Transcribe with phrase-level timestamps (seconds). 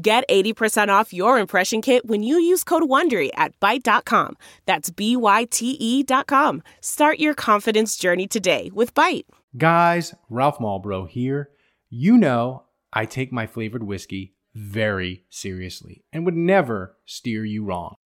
[0.00, 4.36] Get 80% off your impression kit when you use code WONDERY at Byte.com.
[4.64, 6.62] That's B-Y-T-E dot com.
[6.80, 9.24] Start your confidence journey today with Byte.
[9.56, 11.50] Guys, Ralph Malbrough here.
[11.90, 17.96] You know I take my flavored whiskey very seriously and would never steer you wrong.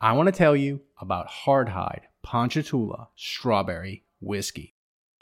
[0.00, 4.76] I want to tell you about Hardhide Ponchatoula Strawberry Whiskey.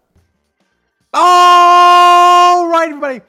[1.15, 3.23] All right, everybody.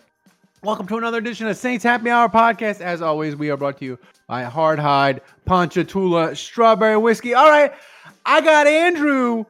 [0.64, 2.82] Welcome to another edition of Saints Happy Hour podcast.
[2.82, 7.34] As always, we are brought to you by Hard Hardhide Ponchatoula Strawberry Whiskey.
[7.34, 7.74] All right,
[8.28, 9.44] I got Andrew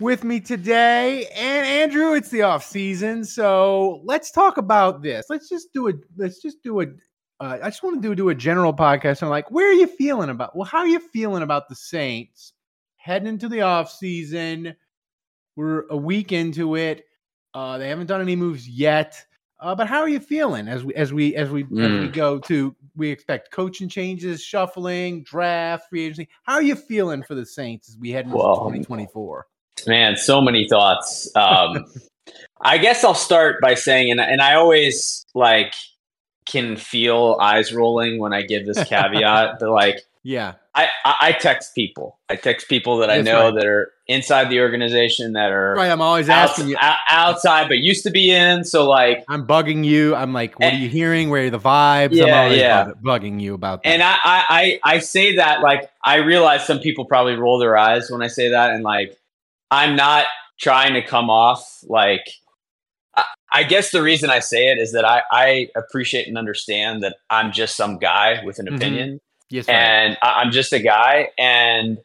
[0.00, 5.26] with me today, and Andrew, it's the off season, so let's talk about this.
[5.28, 5.92] Let's just do a.
[6.16, 6.86] Let's just do a.
[7.38, 9.22] Uh, I just want to do do a general podcast.
[9.22, 10.56] I'm like, where are you feeling about?
[10.56, 12.54] Well, how are you feeling about the Saints
[12.96, 14.74] heading into the off season?
[15.54, 17.04] We're a week into it.
[17.52, 19.22] Uh, they haven't done any moves yet.
[19.60, 21.84] Uh, but how are you feeling as we as we as we mm.
[21.84, 22.12] as we mm.
[22.12, 26.28] go to we expect coaching changes, shuffling, draft, free agency.
[26.44, 29.46] How are you feeling for the Saints as we head into well, 2024?
[29.86, 31.28] Man, so many thoughts.
[31.34, 31.84] Um,
[32.60, 35.74] I guess I'll start by saying, and and I always like
[36.46, 39.58] can feel eyes rolling when I give this caveat.
[39.58, 42.18] that like, yeah, I, I text people.
[42.30, 43.54] I text people that I know right.
[43.56, 45.90] that are inside the organization that are right.
[45.90, 48.64] I'm always asking you outside, but used to be in.
[48.64, 50.14] So like, I'm bugging you.
[50.14, 51.28] I'm like, what and, are you hearing?
[51.28, 52.12] Where are the vibes?
[52.12, 52.90] Yeah, yeah.
[53.02, 53.88] bugging you about that.
[53.90, 58.10] And I, I I say that like I realize some people probably roll their eyes
[58.10, 59.18] when I say that, and like
[59.70, 60.24] I'm not
[60.58, 62.26] trying to come off like.
[63.14, 67.04] I, I guess the reason I say it is that I, I appreciate and understand
[67.04, 68.74] that I'm just some guy with an mm-hmm.
[68.74, 69.20] opinion
[69.54, 69.76] Yes, right.
[69.76, 71.98] and I, I'm just a guy, and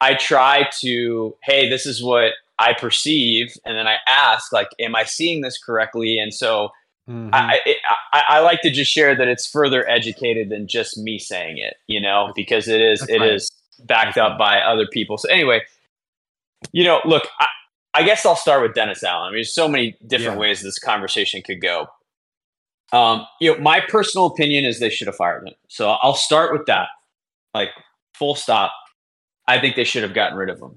[0.00, 4.96] I try to, hey, this is what I perceive, and then I ask, like, am
[4.96, 6.18] I seeing this correctly?
[6.18, 6.70] And so
[7.08, 7.30] mm-hmm.
[7.32, 7.76] I, it,
[8.12, 11.76] I, I like to just share that it's further educated than just me saying it,
[11.86, 13.34] you know, because it is That's it right.
[13.34, 13.52] is
[13.84, 14.58] backed That's up right.
[14.58, 15.16] by other people.
[15.16, 15.60] So anyway,
[16.72, 17.46] you know, look, I,
[17.94, 19.28] I guess I'll start with Dennis Allen.
[19.28, 20.40] I mean, there's so many different yeah.
[20.40, 21.86] ways this conversation could go.
[22.92, 25.54] Um, you know, my personal opinion is they should have fired him.
[25.68, 26.88] So I'll start with that.
[27.54, 27.70] Like,
[28.14, 28.72] full stop.
[29.46, 30.76] I think they should have gotten rid of him.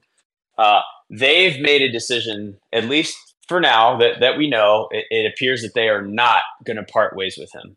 [0.57, 3.15] Uh, they've made a decision, at least
[3.47, 4.87] for now, that, that we know.
[4.91, 7.75] It, it appears that they are not going to part ways with him.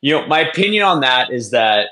[0.00, 1.88] You know, my opinion on that is that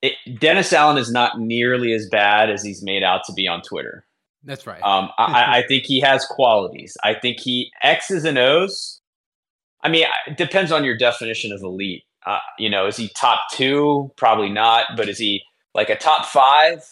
[0.00, 3.62] it, Dennis Allen is not nearly as bad as he's made out to be on
[3.62, 4.06] Twitter.
[4.44, 4.82] That's right.
[4.82, 6.96] Um, I, I, think he has qualities.
[7.02, 9.00] I think he X's and O's
[9.84, 12.04] I mean, it depends on your definition of elite.
[12.26, 14.10] Uh, you know, is he top two?
[14.16, 14.86] Probably not.
[14.96, 15.42] But is he
[15.74, 16.82] like a top five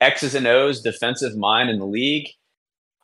[0.00, 2.28] X's and O's defensive mind in the league?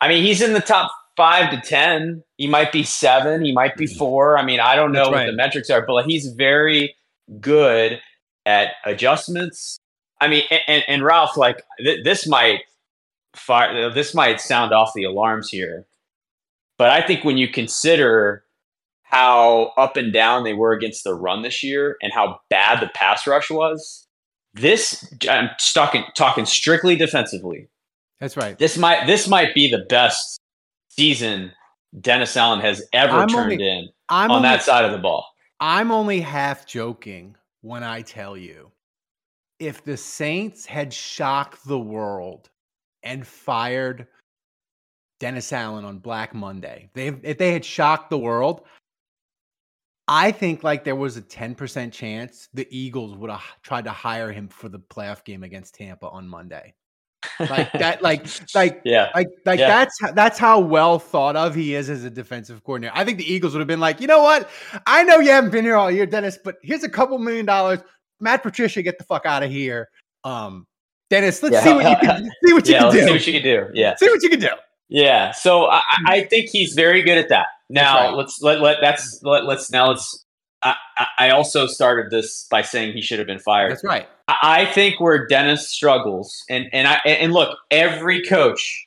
[0.01, 2.25] I mean, he's in the top five to ten.
[2.39, 3.45] He might be seven.
[3.45, 3.99] He might be mm-hmm.
[3.99, 4.39] four.
[4.39, 6.95] I mean, I don't know what the metrics are, but he's very
[7.39, 8.01] good
[8.47, 9.79] at adjustments.
[10.21, 12.61] I mean, and, and Ralph, like th- this might
[13.37, 13.91] fire.
[13.91, 15.87] This might sound off the alarms here,
[16.79, 18.45] but I think when you consider
[19.13, 22.91] how up and down they were against the run this year and how bad the
[22.95, 24.07] pass rush was.
[24.55, 27.69] This I'm talking talking strictly defensively.
[28.21, 28.59] That's right.
[28.59, 30.41] This might this might be the best
[30.89, 31.53] season
[32.01, 34.99] Dennis Allen has ever I'm turned only, in I'm on only, that side of the
[34.99, 35.27] ball.
[35.61, 38.73] I'm only half joking when I tell you
[39.59, 42.51] if the Saints had shocked the world
[43.03, 44.07] and fired
[45.21, 48.63] Dennis Allen on Black Monday, they if they had shocked the world,
[50.09, 54.33] I think like there was a 10% chance the Eagles would have tried to hire
[54.33, 56.75] him for the playoff game against Tampa on Monday.
[57.39, 59.69] Like that, like, like, yeah, like, like yeah.
[59.69, 62.93] that's that's how well thought of he is as a defensive coordinator.
[62.97, 64.51] I think the Eagles would have been like, you know what?
[64.87, 67.79] I know you haven't been here all year, Dennis, but here's a couple million dollars.
[68.21, 69.89] Matt Patricia, get the fuck out of here.
[70.25, 70.67] Um,
[71.11, 71.63] Dennis, let's Yeah.
[71.65, 73.07] see what you can see what you yeah, can let's do.
[73.07, 73.67] see what you can do.
[73.75, 73.97] Yeah.
[73.97, 74.49] see what you can do.
[74.93, 76.29] Yeah, so I, I hmm.
[76.29, 77.47] think he's very good at that.
[77.71, 78.15] Now right.
[78.15, 80.25] let's let let that's let, let's now let's.
[80.63, 83.73] I, I- I also started this by saying he should have been fired.
[83.73, 84.07] That's right.
[84.29, 88.87] I I think where Dennis struggles, and and I and look, every coach,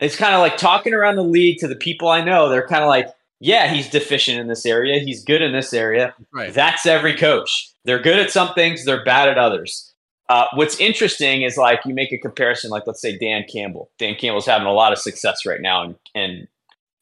[0.00, 2.48] it's kind of like talking around the league to the people I know.
[2.48, 3.08] They're kind of like,
[3.38, 4.98] yeah, he's deficient in this area.
[4.98, 6.14] He's good in this area.
[6.32, 6.52] Right.
[6.52, 7.70] That's every coach.
[7.84, 8.84] They're good at some things.
[8.84, 9.87] They're bad at others.
[10.28, 13.90] Uh, what's interesting is like you make a comparison, like let's say Dan Campbell.
[13.98, 16.48] Dan Campbell's having a lot of success right now in in,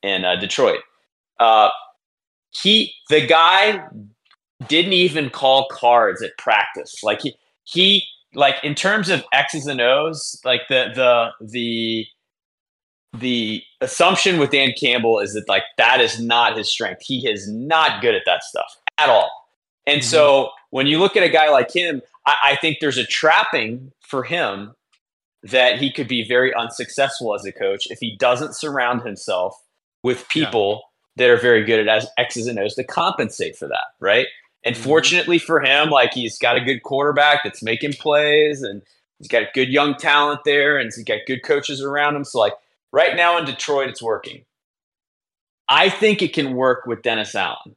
[0.02, 0.80] in uh, Detroit.
[1.40, 1.70] Uh,
[2.50, 3.84] he the guy
[4.68, 7.02] didn't even call cards at practice.
[7.02, 12.06] Like he he like in terms of X's and O's, like the the the
[13.18, 17.02] the assumption with Dan Campbell is that like that is not his strength.
[17.02, 19.30] He is not good at that stuff at all.
[19.86, 23.06] And so when you look at a guy like him, I, I think there's a
[23.06, 24.74] trapping for him
[25.42, 29.56] that he could be very unsuccessful as a coach if he doesn't surround himself
[30.02, 30.46] with Yeah.
[30.46, 30.82] people
[31.16, 34.26] that are very good at as X's and O's to compensate for that, right?
[34.64, 34.80] And Mhm.
[34.82, 38.82] fortunately for him, like he's got a good quarterback that's making plays and
[39.18, 42.24] he's got good young talent there and he's got good coaches around him.
[42.24, 42.54] So like
[42.92, 44.44] right now in Detroit, it's working.
[45.68, 47.76] I think it can work with Dennis Allen.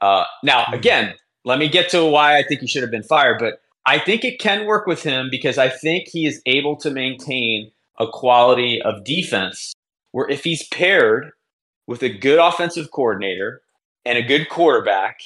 [0.00, 0.74] Uh, now, Mhm.
[0.74, 1.14] again,
[1.44, 4.24] let me get to why I think he should have been fired, but I think
[4.24, 8.80] it can work with him because I think he is able to maintain a quality
[8.82, 9.72] of defense
[10.12, 11.30] where if he's paired
[11.86, 13.62] with a good offensive coordinator
[14.04, 15.18] and a good quarterback,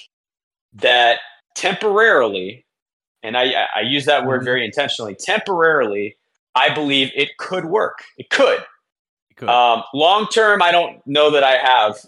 [0.74, 1.18] that
[1.54, 2.64] temporarily,
[3.22, 4.44] and I, I- use that word Mhm.
[4.44, 6.16] very intentionally, temporarily,
[6.54, 8.04] I believe it could work.
[8.16, 8.64] It could.
[9.36, 9.48] Good.
[9.50, 11.98] Um, long term, I don't know that I have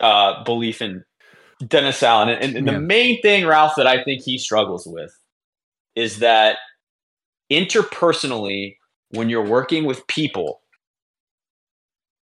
[0.00, 1.04] uh, belief in
[1.66, 2.28] Dennis Allen.
[2.28, 2.74] And, and Yeah.
[2.74, 5.10] the main thing, Ralph, that I think he struggles with
[5.96, 6.58] is that
[7.50, 8.76] interpersonally,
[9.10, 10.60] when you're working with people,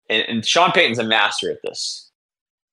[0.09, 2.09] and, and Sean Payton's a master at this.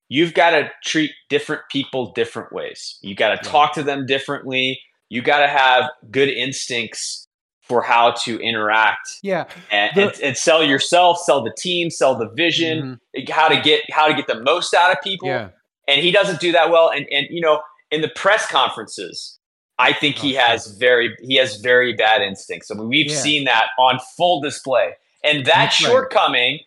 [0.08, 2.98] You've got to treat different people different ways.
[3.02, 3.50] You got to Yeah.
[3.50, 4.80] talk to them differently.
[5.08, 7.26] You got to have good instincts
[7.62, 9.44] for how to interact yeah.
[9.72, 13.82] and, The- and, and sell yourself, sell the team, sell the vision, how to get
[13.90, 15.28] how to get the most out of people.
[15.28, 15.48] Mm-hmm.
[15.48, 15.92] Yeah.
[15.94, 16.90] And he doesn't do that well.
[16.90, 17.60] And and you know,
[17.90, 19.38] in the press conferences,
[19.78, 22.70] I think he Oh, has very he has very bad instincts.
[22.70, 23.16] I mean, we've Yeah.
[23.18, 24.92] seen that on full display.
[25.24, 25.90] And that That's right.
[25.90, 26.60] shortcoming,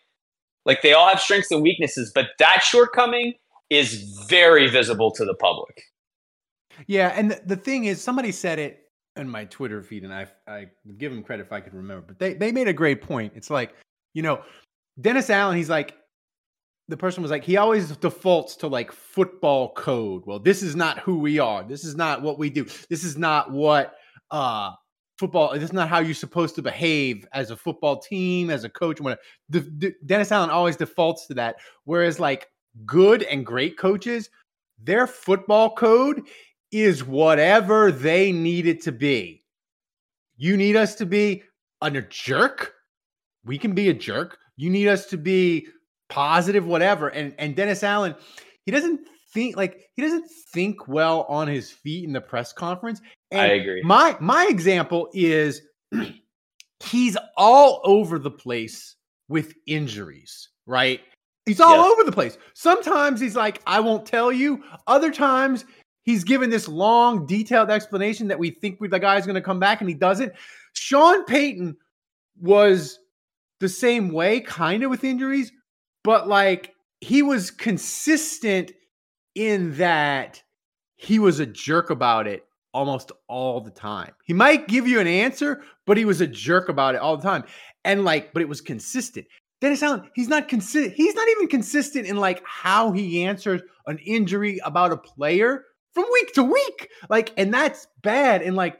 [0.64, 3.34] like they all have strengths and weaknesses, but that shortcoming
[3.70, 3.94] is
[4.28, 5.82] very visible to the public.
[6.86, 8.84] Yeah, and the, the thing is, somebody said it
[9.16, 12.04] in my Twitter feed, and I I would give them credit if I could remember,
[12.06, 13.32] but they they made a great point.
[13.36, 13.74] It's like,
[14.14, 14.42] you know,
[15.00, 15.94] Dennis Allen, he's like,
[16.90, 20.24] the person was like, he always defaults to like football code.
[20.26, 21.62] Well, this is not who we are.
[21.62, 22.66] This is not what we do.
[22.88, 23.94] This is not what
[24.30, 24.72] uh
[25.18, 25.52] football.
[25.54, 29.00] This is not how you're supposed to behave as a football team, as a coach.
[29.00, 29.20] Whatever.
[30.06, 31.56] Dennis Allen always defaults to that.
[31.84, 32.48] Whereas like
[32.84, 34.30] good and great coaches,
[34.82, 36.22] their football code
[36.72, 39.44] is whatever they need it to be.
[40.36, 41.42] You need us to be
[41.82, 42.74] a jerk.
[43.44, 44.38] We can be a jerk.
[44.56, 45.66] You need us to be
[46.10, 47.08] positive, whatever.
[47.08, 48.14] And and Dennis Allen,
[48.66, 49.00] he doesn't
[49.32, 53.00] think like he doesn't think well on his feet in the press conference.
[53.30, 53.82] And I agree.
[53.82, 55.62] My my example is
[56.84, 58.96] he's all over the place
[59.28, 61.00] with injuries, right?
[61.46, 61.92] He's all Yes.
[61.92, 62.36] over the place.
[62.54, 64.62] Sometimes he's like, I won't tell you.
[64.86, 65.64] Other times
[66.02, 69.58] he's given this long, detailed explanation that we think we, the guy's going to come
[69.58, 70.32] back and he doesn't.
[70.74, 71.76] Sean Payton
[72.40, 72.98] was
[73.60, 75.52] the same way, kind of with injuries,
[76.04, 78.72] but like he was consistent
[79.34, 80.42] in that
[80.96, 84.12] he was a jerk about it almost all the time.
[84.24, 87.22] He might give you an answer, but he was a jerk about it all the
[87.22, 87.44] time.
[87.84, 89.26] And like, but it was consistent.
[89.60, 90.94] Dennis Allen, he's not consistent.
[90.94, 96.04] He's not even consistent in like how he answers an injury about a player from
[96.12, 96.88] week to week.
[97.08, 98.42] Like, and that's bad.
[98.42, 98.78] And like,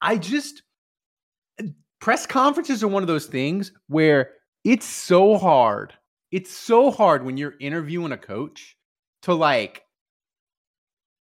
[0.00, 0.62] I just
[2.00, 4.30] press conferences are one of those things where
[4.64, 5.94] it's so hard.
[6.30, 8.76] It's so hard when you're interviewing a coach
[9.22, 9.82] to like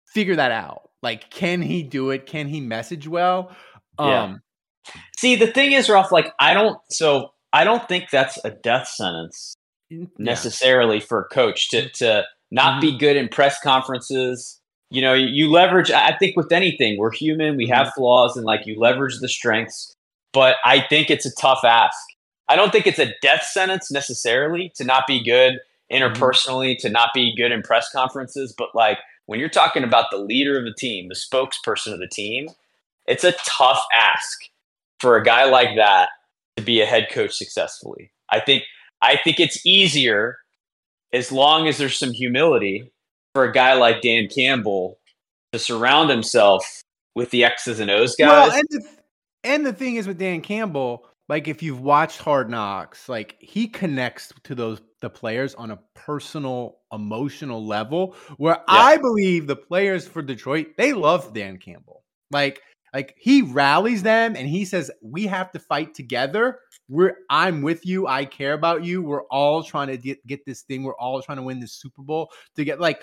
[0.08, 0.90] figure that out.
[1.02, 2.26] Like, can he do it?
[2.26, 3.56] Can he message well?
[4.00, 4.24] Yeah.
[4.24, 4.42] Um,
[5.18, 8.88] See, the thing is, Ralph, like I don't so I don't think that's a death
[8.88, 9.56] sentence
[9.90, 10.06] yeah.
[10.18, 12.82] necessarily for a coach to to not Mhm.
[12.82, 14.60] be good in press conferences.
[14.90, 15.90] You know, you, you leverage.
[15.92, 17.56] I I think with anything, we're human.
[17.58, 19.94] We have flaws, and like you leverage the strengths.
[20.34, 21.98] But I think it's a tough ask.
[22.50, 25.60] I don't think it's a death sentence necessarily to not be good
[25.92, 25.96] mm-hmm.
[25.96, 28.54] interpersonally, to not be good in press conferences.
[28.58, 32.08] But like when you're talking about the leader of the team, the spokesperson of the
[32.08, 32.50] team,
[33.06, 34.40] it's a tough ask
[35.00, 36.10] for a guy like that
[36.58, 38.12] to be a head coach successfully.
[38.30, 38.64] I think
[39.02, 40.38] I think it's easier
[41.12, 42.92] as long as there's some humility
[43.34, 44.98] for a guy like Dan Campbell
[45.52, 46.84] to surround himself
[47.16, 48.50] with the X's and O's guys.
[48.50, 48.90] Well, and the,
[49.44, 53.68] and the thing is with Dan Campbell, like if you've watched Hard Knocks, like he
[53.68, 58.16] connects to those the players on a personal, emotional level.
[58.38, 62.04] Where I believe the players for Detroit they love Dan Campbell.
[62.30, 62.62] Like
[62.94, 66.60] like he rallies them and he says we have to fight together.
[66.88, 68.06] We're I'm with you.
[68.06, 69.02] I care about you.
[69.02, 70.84] We're all trying to get, get this thing.
[70.84, 73.02] We're all trying to win this Super Bowl to get like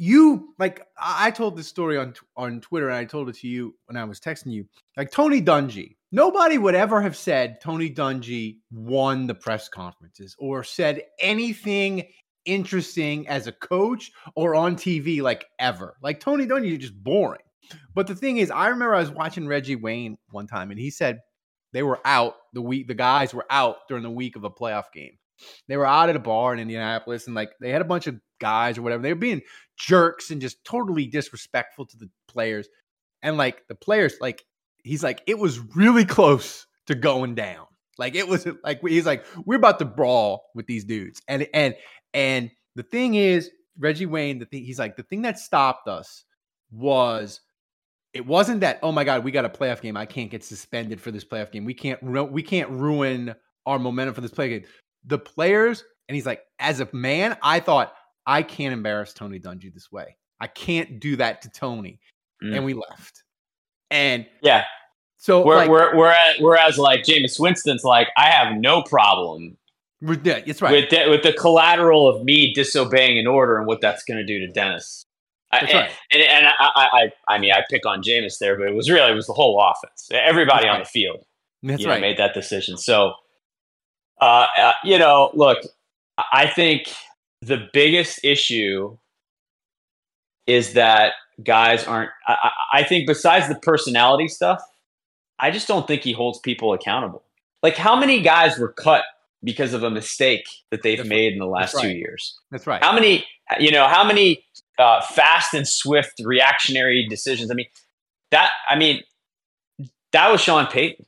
[0.00, 3.74] you like I told this story on on Twitter and I told it to you
[3.84, 4.66] when I was texting you.
[4.96, 10.64] Like Tony Dungy, nobody would ever have said Tony Dungy won the press conferences or
[10.64, 12.06] said anything
[12.46, 15.98] interesting as a coach or on TV like ever.
[16.02, 17.42] Like Tony Dungy is just boring.
[17.94, 20.88] But the thing is, I remember I was watching Reggie Wayne one time and he
[20.88, 21.20] said
[21.74, 24.92] they were out the week the guys were out during the week of a playoff
[24.94, 25.18] game.
[25.68, 28.18] They were out at a bar in Indianapolis and like they had a bunch of
[28.40, 29.02] guys or whatever.
[29.02, 29.42] They were being
[29.76, 32.68] jerks and just totally disrespectful to the players.
[33.22, 34.44] And like the players, like
[34.82, 37.66] he's like, it was really close to going down.
[37.98, 41.20] Like it was like he's like, we're about to brawl with these dudes.
[41.28, 41.74] And and
[42.14, 46.24] and the thing is, Reggie Wayne, the thing he's like, the thing that stopped us
[46.70, 47.40] was
[48.12, 49.96] it wasn't that, oh my God, we got a playoff game.
[49.96, 51.64] I can't get suspended for this playoff game.
[51.64, 53.34] We can't ru- we can't ruin
[53.66, 54.64] our momentum for this play game.
[55.04, 57.94] The players, and he's like, as a man, I thought
[58.26, 60.16] I can't embarrass Tony Dungy this way.
[60.40, 62.00] I can't do that to Tony.
[62.42, 62.56] Mm.
[62.56, 63.22] And we left.
[63.90, 64.64] And yeah.
[65.18, 69.56] so Where, like, where, whereas, whereas like Jameis Winston's like, I have no problem
[70.00, 70.16] we're.
[70.24, 70.72] It's right.
[70.72, 74.24] with the, with the collateral of me disobeying an order and what that's going to
[74.24, 75.04] do to Dennis.
[75.52, 75.90] I- right.
[76.12, 78.88] And, and I, I, I, I mean, I pick on Jameis there, but it was
[78.88, 80.08] really it was the whole offense.
[80.12, 80.84] Everybody That's on right.
[80.84, 81.24] the field,
[81.62, 82.00] That's you know, right.
[82.00, 82.78] made that decision.
[82.78, 83.14] So,
[84.20, 85.58] uh, uh, you know, look,
[86.32, 86.92] I think
[87.42, 88.96] the biggest issue
[90.46, 92.10] is that guys aren't.
[92.26, 94.62] I, I think besides the personality stuff,
[95.38, 97.22] I just don't think he holds people accountable.
[97.62, 99.04] Like, how many guys were cut
[99.42, 102.38] because of a mistake that they've That's made in the last That's two years?
[102.50, 102.82] That's right.
[102.82, 103.26] How many,
[103.58, 104.44] you know, how many
[104.78, 107.50] uh, fast and swift reactionary decisions?
[107.50, 107.66] I mean,
[108.30, 109.02] that, I mean,
[110.12, 111.06] that was Sean Payton.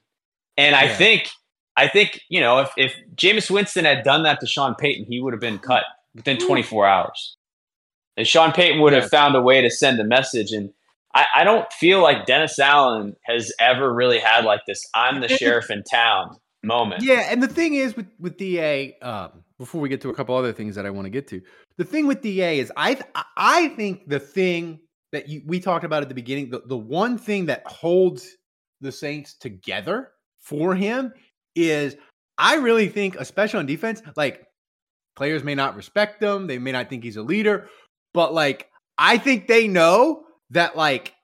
[0.56, 0.96] And I Yeah.
[0.96, 1.28] think,
[1.76, 5.20] I think, you know, if, if Jameis Winston had done that to Sean Payton, he
[5.20, 5.84] would have been cut
[6.14, 7.37] within 24 hours.
[8.16, 10.52] And Sean Payton would have found a way to send a message.
[10.52, 10.71] And
[11.14, 15.28] I, I don't feel like Dennis Allen has ever really had like this I'm the
[15.38, 17.02] sheriff in town moment.
[17.02, 20.37] Yeah, and the thing is with with DA, um, before we get to a couple
[20.37, 21.40] other things that I want to get to,
[21.78, 23.00] the thing with DA is I
[23.37, 24.81] I think the thing
[25.12, 28.28] that you, we talked about at the beginning, the, the one thing that holds
[28.81, 31.12] the Saints together for him
[31.54, 31.97] is
[32.38, 34.47] I really think, especially on defense, like
[35.16, 37.69] players may not respect him, they may not think he's a leader,
[38.14, 41.14] but like I think they know that like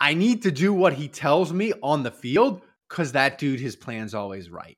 [0.00, 3.76] I need to do what he tells me on the field because that dude, his
[3.76, 4.76] plan's always right.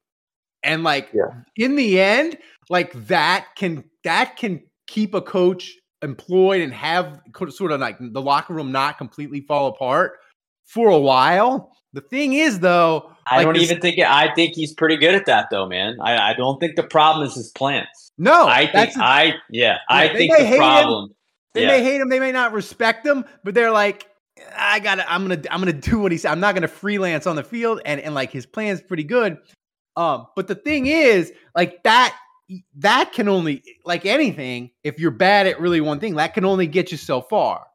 [0.62, 1.42] And like Yeah.
[1.56, 2.38] in the end,
[2.68, 8.22] like that can that can keep a coach employed and have sort of like the
[8.22, 10.12] locker room not completely fall apart
[10.66, 11.72] for a while.
[11.92, 14.96] The thing is though, I like don't this- even think it, I think he's pretty
[14.96, 15.96] good at that though, man.
[16.00, 18.12] I, I don't think the problem is his plans.
[18.18, 20.58] no, I think that's I yeah, I they think the him.
[20.58, 21.14] problem.
[21.54, 21.68] They yeah.
[21.68, 24.06] may hate him, they may not respect him, but they're like,
[24.56, 26.30] I gotta, I'm gonna, I'm gonna do what he said.
[26.30, 29.36] I'm not gonna freelance on the field, and and like his plan's pretty good.
[29.96, 32.16] Um, but the thing is, like that,
[32.76, 34.70] that can only like anything.
[34.84, 37.66] If you're bad at really one thing, that can only get you so far.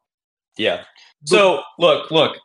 [0.56, 0.84] Yeah.
[1.26, 2.36] So look, look,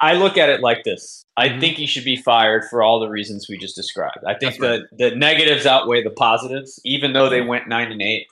[0.00, 1.24] I- look at it like this.
[1.36, 1.60] I Mhm.
[1.60, 4.18] think he should be fired for all the reasons we just described.
[4.26, 8.02] I think That's the the negatives outweigh the positives, even though they went nine and
[8.02, 8.26] eight.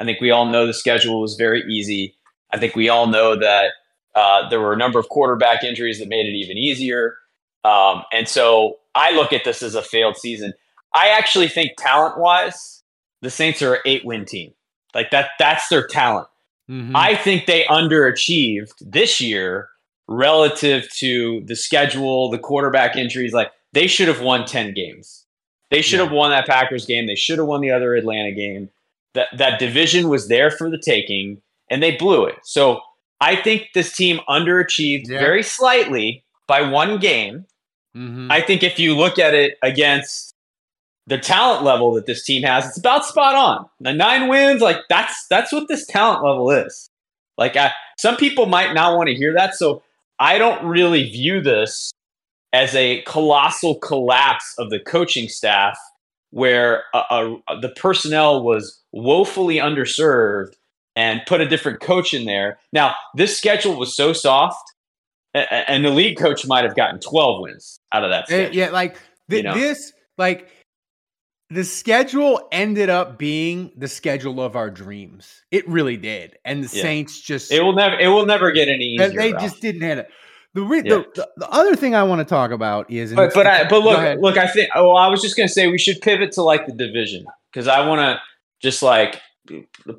[0.00, 2.16] I think we all know the schedule was very easy.
[2.52, 3.72] I think we all know that
[4.16, 7.16] uh, there were a number of quarterback injuries that made it even easier.
[7.64, 10.52] Um, and so I look at this as a failed season.
[10.94, 12.84] I actually think talent wise,
[13.22, 14.52] the Saints are an eight win team.
[14.94, 16.28] Like that, that's their talent.
[16.70, 16.92] Mhm.
[16.94, 19.68] I think they underachieved this year
[20.08, 23.32] relative to the schedule, the quarterback injuries.
[23.32, 25.24] Like they should have won 10 games.
[25.70, 26.04] They should Yeah.
[26.04, 27.06] have won that Packers game.
[27.06, 28.70] They should have won the other Atlanta game.
[29.14, 32.36] That that division was there for the taking, and they blew it.
[32.42, 32.80] So
[33.20, 35.18] I think this team underachieved Yeah.
[35.20, 37.46] very slightly by one game.
[37.96, 38.30] Mhm.
[38.30, 40.34] I think if you look at it against
[41.06, 43.66] the talent level that this team has, it's about spot on.
[43.80, 46.88] The nine wins, like that's that's what this talent level is.
[47.38, 49.82] Like I, some people might not want to hear that, so
[50.18, 51.90] I don't really view this
[52.52, 55.76] as a colossal collapse of the coaching staff,
[56.30, 56.98] where a,
[57.48, 60.52] a, the personnel was woefully underserved
[60.96, 62.58] and put a different coach in there.
[62.72, 64.62] Now this schedule was so soft,
[65.34, 68.24] a- a- and the league coach might have gotten twelve wins out of that.
[68.30, 68.54] Eh, Schedule.
[68.56, 68.96] yeah, like
[69.28, 69.54] th- You know?
[69.54, 70.48] this, like
[71.50, 75.42] the schedule ended up being the schedule of our dreams.
[75.50, 76.82] It really did, and the Yeah.
[76.82, 77.98] Saints just It will never.
[77.98, 79.20] It will never get any they- easier.
[79.20, 80.08] they just didn't have it.
[80.54, 80.94] The, re- Yeah.
[80.98, 83.82] the, the the other thing I want to talk about is, But but I, but
[83.82, 84.38] look look.
[84.38, 84.70] I think.
[84.74, 87.86] Oh, I was just gonna say we should pivot to like the division because I
[87.86, 88.20] want to
[88.62, 89.20] just like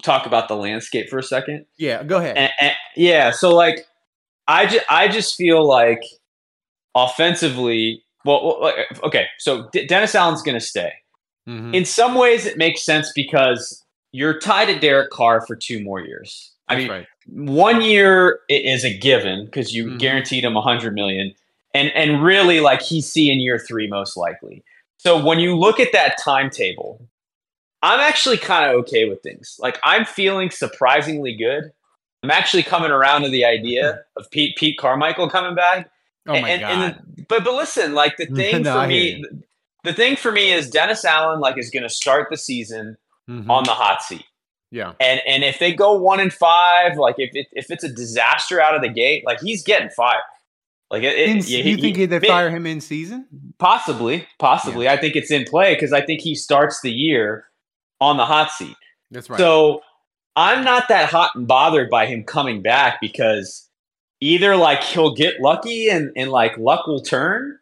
[0.01, 1.65] talk about the landscape for a second.
[1.77, 2.37] yeah, go ahead.
[2.37, 3.85] And, and yeah, so like
[4.47, 6.01] I just I just feel like
[6.95, 8.01] offensively.
[8.23, 8.73] Well, well,
[9.03, 9.27] okay.
[9.37, 10.91] So D- Dennis Allen's gonna stay.
[11.47, 11.73] Mhm.
[11.75, 15.99] In some ways, it makes sense because you're tied to Derek Carr for two more
[16.01, 16.51] years.
[16.67, 17.07] I That's mean, right.
[17.27, 19.99] one year is a given because you Mhm.
[19.99, 21.33] guaranteed him a hundred million,
[21.73, 24.63] and and really like he's seeing year three most likely.
[24.97, 27.07] So when you look at that timetable,
[27.83, 29.57] I'm actually kind of okay with things.
[29.59, 31.71] Like I'm feeling surprisingly good.
[32.23, 35.91] I'm actually coming around to the idea of Pete Pete Carmichael coming back.
[36.27, 36.71] Oh my And- god.
[36.71, 39.23] and- but but listen, like the thing No, for me.
[39.85, 42.97] The thing for me is Dennis Allen like is going to start the season
[43.29, 43.49] Mhm.
[43.49, 44.25] on the hot seat.
[44.71, 44.93] yeah.
[44.99, 48.59] And and if they go one and five, like if it, if it's a disaster
[48.61, 50.21] out of the gate, like he's getting fired.
[50.91, 53.25] Like it, it- In, yeah, you he- think he- they'd fire him in season?
[53.57, 54.87] Possibly, possibly.
[54.87, 57.45] I think it's in play because I think he starts the year
[57.99, 58.75] on the hot seat.
[59.11, 59.39] That's right.
[59.39, 59.81] So
[60.35, 63.67] I'm not that hot and bothered by him coming back because
[64.21, 67.57] either like he'll get lucky and, and like luck will turn,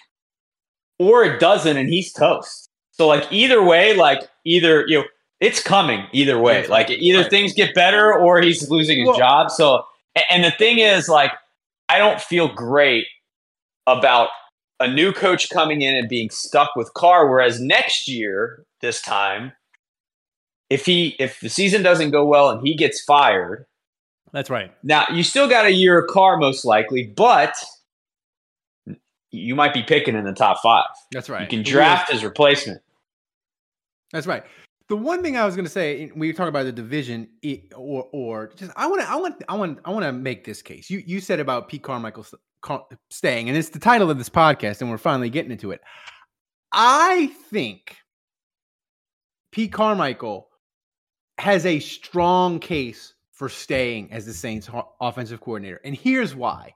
[1.00, 2.70] or it doesn't and he's toast.
[2.92, 5.06] So like either way, like either you know,
[5.40, 6.66] it's coming either way.
[6.68, 7.30] Like either Right.
[7.30, 9.52] things get better or he's losing his Well- job.
[9.52, 9.86] So
[10.30, 11.32] and the thing is like
[11.90, 13.06] I don't feel great
[13.88, 14.30] about
[14.80, 17.30] a new coach coming in and being stuck with Carr.
[17.30, 19.54] Whereas next year, this time,
[20.70, 23.66] if he if the season doesn't go well and he gets fired,
[24.32, 24.72] That's right.
[24.84, 27.54] now you still got a year of Carr most likely, but
[29.34, 30.86] you might be picking in the top five.
[31.12, 31.42] That's right.
[31.42, 32.82] You can draft his replacement.
[34.12, 34.44] That's right.
[34.90, 38.08] The one thing I was going to say, we talk about the division, it, or
[38.12, 40.90] or just I want to, I want, I want, I want to make this case.
[40.90, 42.26] You you said about Pete Carmichael
[43.10, 45.82] staying, and it's the title of this podcast, and we're finally getting into it.
[46.72, 47.98] I think
[49.52, 50.50] Pete Carmichael
[51.40, 54.70] has a strong case for staying as the Saints'
[55.02, 56.76] offensive coordinator, and here's why.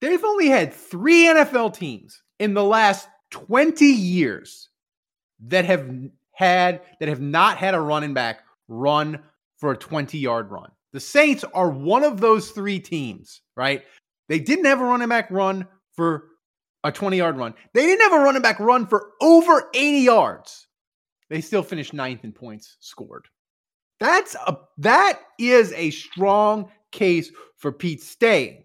[0.00, 4.68] They've only had three NFL teams in the last 20 years
[5.40, 5.90] that have
[6.32, 9.20] had that have not had a running back run
[9.58, 10.70] for a 20 yard run.
[10.92, 13.82] The Saints are one of those three teams, right?
[14.28, 16.28] They didn't have a running back run for
[16.84, 17.54] a 20 yard run.
[17.74, 20.68] They didn't have a running back run for over 80 yards.
[21.28, 23.26] They still finished ninth in points scored.
[24.00, 28.62] That's a that is a strong case for Pete staying.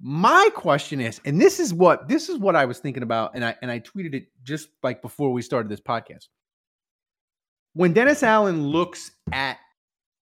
[0.00, 3.44] My question is, and this is what this is what I was thinking about, and
[3.44, 6.28] I and I tweeted it just like before we started this podcast.
[7.74, 9.58] When Dennis Allen looks at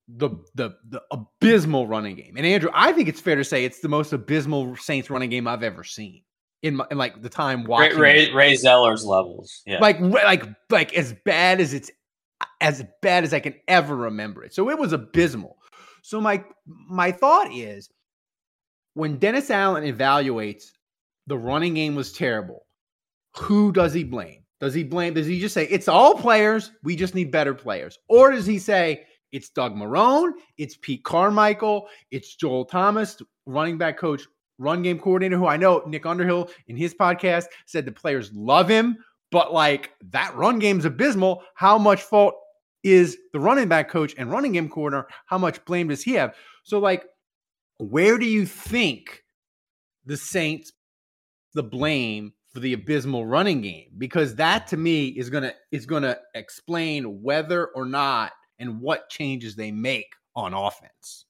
[0.08, 3.80] the the the abysmal running game, and Andrew, I think it's fair to say it's
[3.80, 6.22] the most abysmal Saints running game I've ever seen
[6.62, 7.98] in, my, in like the time Ray, watching.
[7.98, 9.62] Ray, Ray Zeller's levels.
[9.66, 9.78] Yeah.
[9.80, 11.90] like like like as bad as it's
[12.60, 14.54] as bad as I can ever remember it.
[14.54, 15.58] So it was abysmal.
[16.02, 16.44] So my
[16.88, 17.90] my thought is
[18.96, 20.70] when Dennis Allen evaluates
[21.26, 22.64] the running game was terrible,
[23.37, 24.42] who does he blame?
[24.59, 27.98] Does he blame does he just say it's all players, we just need better players?
[28.09, 33.98] Or does he say it's Doug Marrone, it's Pete Carmichael, it's Joel Thomas, running back
[33.98, 34.22] coach,
[34.56, 38.66] run game coordinator, who I know Nick Underhill in his podcast said the players love
[38.66, 38.96] him,
[39.30, 41.42] but like that run game's abysmal.
[41.54, 42.35] How much fault
[42.82, 45.06] is the running back coach and running game coordinator?
[45.26, 46.35] How much blame does he have?
[46.64, 47.04] So, like,
[47.78, 49.22] where do you think
[50.04, 50.72] the Saints
[51.54, 53.90] the blame for the abysmal running game?
[53.98, 59.56] Because that to me is gonna is gonna explain whether or not and what changes
[59.56, 61.24] they make on offense.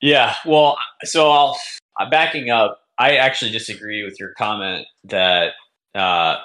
[0.00, 1.58] Yeah, well, so I'll
[1.98, 5.52] uh, backing up, I actually disagree with your comment that
[5.94, 6.36] uh,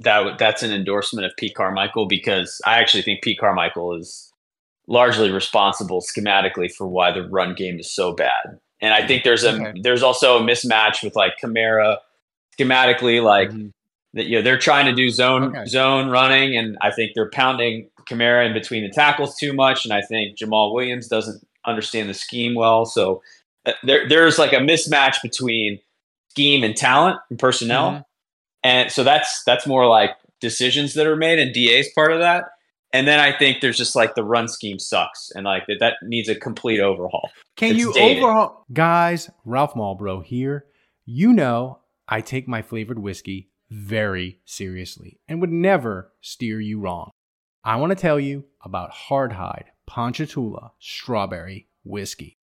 [0.00, 4.27] that that's an endorsement of Pete Carmichael because I actually think Pete Carmichael is
[4.88, 8.58] largely responsible schematically for why the run game is so bad.
[8.80, 9.80] And I think there's a okay.
[9.82, 11.98] there's also a mismatch with like Kamara
[12.58, 13.68] schematically, like mm-hmm.
[14.14, 15.66] that you know they're trying to do zone okay.
[15.66, 19.92] zone running, and I think they're pounding Kamara in between the tackles too much, and
[19.92, 22.84] I think Jamaal Williams doesn't understand the scheme well.
[22.84, 23.20] So
[23.66, 25.80] uh, there there's like a mismatch between
[26.30, 27.90] scheme and talent and personnel.
[27.90, 28.02] Mm-hmm.
[28.64, 32.44] And so that's that's more like decisions that are made, and DA's part of that.
[32.92, 35.94] And then I think there's just like the run scheme sucks, and like that, that
[36.02, 37.30] needs a complete overhaul.
[37.56, 38.22] Can it's you dated.
[38.22, 39.30] overhaul, guys?
[39.44, 40.66] Ralph Malbrough here.
[41.04, 47.10] You know I take my flavored whiskey very seriously and would never steer you wrong.
[47.64, 52.36] I want to tell you about Hardhide Ponchatoula Strawberry Whiskey.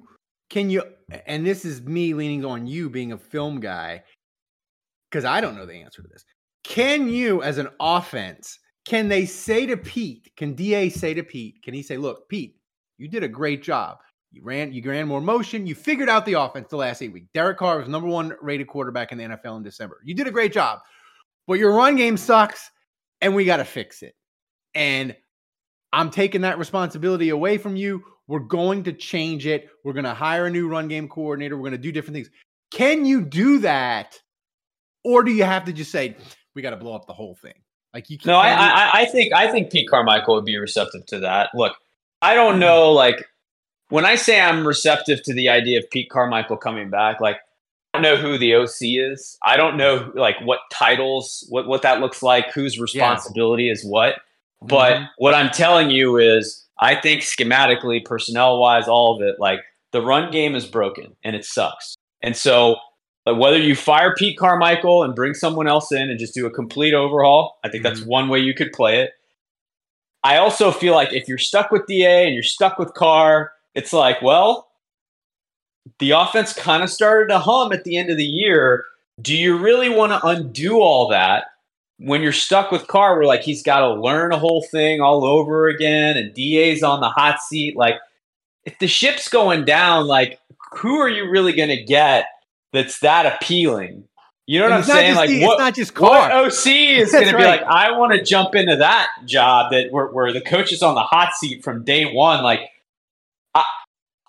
[0.50, 0.84] can you
[1.26, 4.04] and this is me leaning on you being a film guy
[5.10, 6.24] because I don't know the answer to this.
[6.64, 11.62] Can you, as an offense, can they say to Pete, can DA say to Pete,
[11.64, 12.56] can he say, look, Pete,
[12.98, 13.98] you did a great job.
[14.32, 15.68] You ran, you ran more motion.
[15.68, 17.30] You figured out the offense the last eight weeks.
[17.34, 20.00] Derek Carr was number one rated quarterback in the NFL in December.
[20.04, 20.80] You did a great job,
[21.48, 22.72] but your run game sucks,
[23.22, 24.16] and we got to fix it.
[24.74, 25.16] And
[25.92, 28.04] I'm taking that responsibility away from you.
[28.28, 29.70] We're going to change it.
[29.84, 31.56] We're going to hire a new run game coordinator.
[31.56, 32.30] We're going to do different things.
[32.72, 34.20] Can you do that?
[35.04, 36.16] Or do you have to just say,
[36.56, 37.54] we got to blow up the whole thing?
[37.94, 41.20] Like you No, I, I, I think I think Pete Carmichael would be receptive to
[41.20, 41.50] that.
[41.54, 41.76] Look,
[42.22, 43.26] I don't know, like
[43.90, 47.38] when I say I'm receptive to the idea of Pete Carmichael coming back, like
[47.94, 49.38] I don't know who the OC is.
[49.46, 53.74] I don't know like what titles, what what that looks like, whose responsibility yeah.
[53.74, 54.16] is what.
[54.64, 55.06] But mm-hmm.
[55.18, 59.60] what I'm telling you is I think schematically, personnel wise, all of it, like
[59.92, 61.96] the run game is broken and it sucks.
[62.22, 62.78] And so,
[63.26, 66.52] like, whether you fire Pete Carmichael and bring someone else in and just do a
[66.52, 67.96] complete overhaul, I think mm-hmm.
[67.96, 69.12] that's one way you could play it.
[70.24, 73.92] I also feel like if you're stuck with DA and you're stuck with Carr, it's
[73.92, 74.70] like, well,
[76.00, 78.86] the offense kind of started to hum at the end of the year.
[79.22, 81.46] Do you really want to undo all that
[82.04, 85.24] when you're stuck with Carr, we're like he's got to learn a whole thing all
[85.24, 87.76] over again, and DA's on the hot seat.
[87.78, 87.96] Like,
[88.66, 90.40] if the ship's going down, like,
[90.74, 92.26] who are you really going to get
[92.74, 94.08] that's that appealing?
[94.46, 95.16] You know what I'm saying?
[95.16, 96.10] Like, what, not just Carr.
[96.10, 97.64] What OC is going to be like?
[97.64, 101.02] I want to jump into that job that where, where the coach is on the
[101.02, 102.44] hot seat from day one.
[102.44, 102.60] Like,
[103.56, 103.64] I,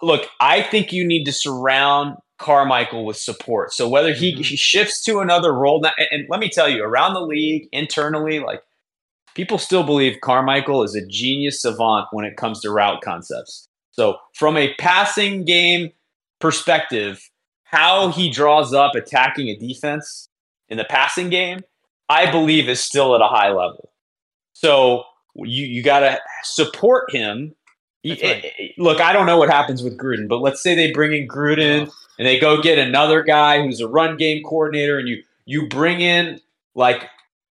[0.02, 3.72] look, I think you need to surround Carmichael with support.
[3.72, 4.42] So whether he, mm-hmm.
[4.42, 7.68] he shifts to another role now, and, and let me tell you, around the league,
[7.72, 8.62] internally, like
[9.34, 13.68] people still believe Carmichael is a genius savant when it comes to route concepts.
[13.90, 15.90] So from a passing game
[16.40, 17.30] perspective,
[17.74, 20.28] how he draws up attacking a defense
[20.68, 21.60] in the passing game,
[22.08, 23.90] I believe is still at a high level.
[24.52, 25.04] So
[25.36, 27.54] you you got to support him.
[28.06, 28.52] Right.
[28.76, 31.90] Look, I don't know what happens with Gruden, but let's say they bring in Gruden
[32.18, 36.00] and they go get another guy who's a run game coordinator, and you you bring
[36.00, 36.40] in
[36.74, 37.08] like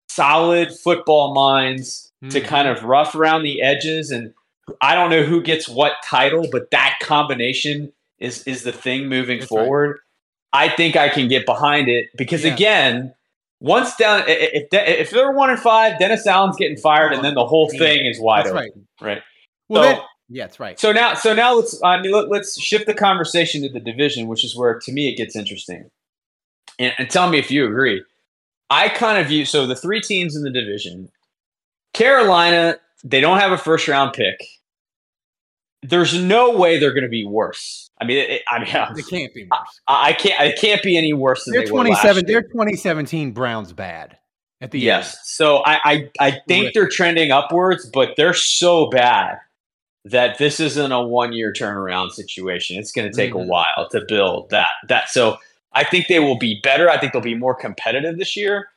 [0.08, 2.30] solid football minds mm.
[2.30, 2.46] to hmm.
[2.46, 4.11] kind of rough around the edges.
[4.11, 4.35] And
[4.80, 9.40] I don't know who gets what title, but that combination is is the thing moving
[9.40, 10.00] That's forward.
[10.53, 12.55] I think I can get behind it because yeah.
[12.55, 13.15] again,
[13.61, 17.47] once down if if they're one and five, Dennis Allen's getting fired, and then the
[17.47, 18.87] whole thing is wide That's open.
[19.01, 19.07] Right.
[19.09, 19.23] right.
[19.69, 20.81] Well, so, then, yeah, that's right.
[20.81, 24.29] So now, so now let's I mean, let, us shift the conversation to the division,
[24.29, 25.91] which is where to me it gets interesting.
[26.79, 28.03] And, and tell me if you agree.
[28.71, 31.11] I kind of view so the three teams in the division.
[31.93, 34.41] Carolina, they don't have a first round pick.
[35.83, 37.91] there's no way they're going to be worse.
[38.03, 39.81] I mean, it, I mean, It can't be worse.
[39.87, 40.41] I, I can't.
[40.41, 42.27] It can't be any worse than They're they were last 27.
[42.27, 44.19] They're 2017 Browns bad
[44.61, 45.17] at the Yes.
[45.25, 49.38] So I, I, I think they're trending upwards, but they're so bad
[50.05, 52.77] that this isn't a one year turnaround situation.
[52.79, 53.45] It's going to take Mhm.
[53.45, 54.71] a while to build that.
[54.88, 55.37] That so
[55.73, 56.91] I think they will be better.
[56.91, 58.69] I think they'll be more competitive this year.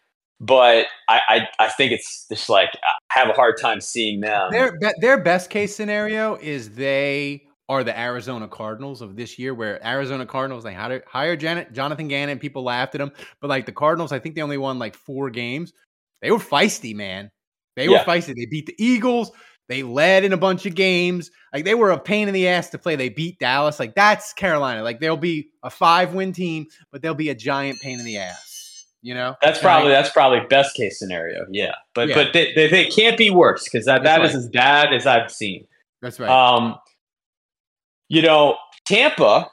[0.42, 4.52] But I, I, I think it's just like I have a hard time seeing them.
[4.52, 9.86] Their their best case scenario is they are the Arizona Cardinals of this year, where
[9.86, 13.72] Arizona Cardinals they hired hired Janet, Jonathan Gannon, people laughed at him, but like the
[13.72, 15.74] Cardinals, I think they only won like four games.
[16.22, 17.32] They were feisty, man.
[17.76, 18.04] They were Yeah.
[18.06, 18.36] feisty.
[18.36, 19.32] They beat the Eagles.
[19.68, 21.32] They led in a bunch of games.
[21.52, 22.96] Like they were a pain in the ass to play.
[22.96, 23.80] They beat Dallas.
[23.80, 24.84] Like that's Carolina.
[24.84, 28.18] Like they'll be a five win team, but they'll be a giant pain in the
[28.18, 28.86] ass.
[29.02, 31.46] You know, That's probably that's probably best case scenario.
[31.52, 32.16] Yeah, but Yeah.
[32.16, 34.40] but they, they, they can't be worse because that, That's that is right.
[34.40, 35.68] as bad as I've seen.
[36.02, 36.30] that's right.
[36.30, 36.76] Um,
[38.10, 39.50] you know, Tampa.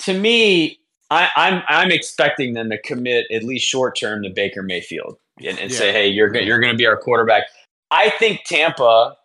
[0.00, 0.78] To me,
[1.10, 5.58] I, I'm I'm expecting them to commit at least short term to Baker Mayfield and,
[5.58, 7.44] and say, "Hey, you're you're going to be our quarterback."
[7.90, 9.16] I think Tampa,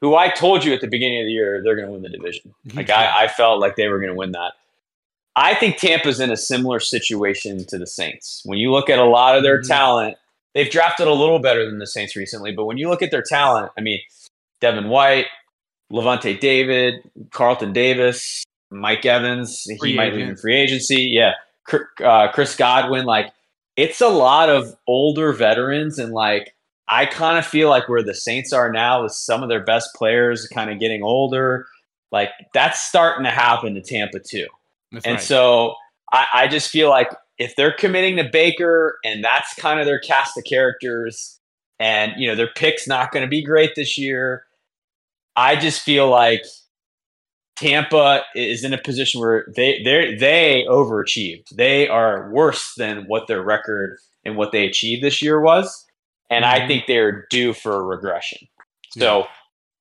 [0.00, 2.08] who I told you at the beginning of the year, they're going to win the
[2.08, 2.52] division.
[2.74, 4.54] Like I, I felt like they were going to win that.
[5.36, 8.42] I think Tampa's in a similar situation to the Saints.
[8.44, 9.68] When you look at a lot of their Mhm.
[9.68, 10.16] talent,
[10.54, 13.22] they've drafted a little better than the Saints recently, but when you look at their
[13.22, 14.00] talent, I mean,
[14.60, 15.26] Devin White,
[15.92, 21.02] Lavonte David, Carlton Davis, Mike Evans, Free he might leave in free agency.
[21.02, 21.32] Yeah.
[22.04, 23.32] Uh, Chris Godwin, like
[23.76, 26.54] it's a lot of older veterans and like
[26.88, 29.94] I kind of feel like where the Saints are now is some of their best
[29.94, 31.66] players kind of getting older,
[32.10, 34.46] like that's starting to happen to Tampa too.
[34.90, 35.22] That's And right.
[35.22, 35.74] so
[36.12, 40.00] I, I just feel like if they're committing to Baker and that's kind of their
[40.00, 41.38] cast of characters,
[41.78, 44.44] and you know their pick's not going to be great this year,
[45.40, 46.42] I just feel like
[47.56, 51.48] Tampa is in a position where they they they overachieved.
[51.54, 55.86] They are worse than what their record and what they achieved this year was,
[56.30, 56.66] and I Mhm.
[56.68, 58.38] think they're due for a regression.
[58.96, 59.26] So.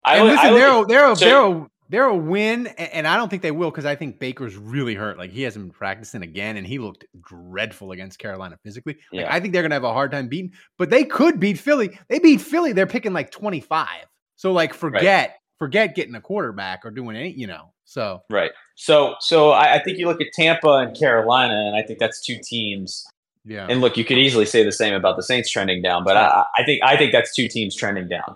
[0.06, 2.68] I and look- I listen, they're a, they're a, so- they're a, they're a win,
[2.68, 5.18] and I don't think they will because I think Baker's really hurt.
[5.18, 8.94] Like he hasn't been practicing again, and he looked dreadful against Carolina physically.
[9.12, 9.34] Like, Yeah.
[9.34, 11.98] I think they're gonna have a hard time beating, but they could beat Philly.
[12.08, 12.72] They beat Philly.
[12.72, 14.06] They're picking like twenty five.
[14.38, 17.72] So like forget forget getting a quarterback or doing any, you know.
[17.86, 18.52] So Right.
[18.76, 22.26] So so I, I think you look at Tampa and Carolina, and I think that's
[22.26, 23.06] two teams.
[23.46, 26.18] yeah, And look, you could easily say the same about the Saints trending down, but
[26.18, 28.36] I, I think I think that's two teams trending down.